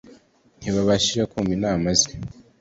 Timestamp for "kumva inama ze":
1.31-2.09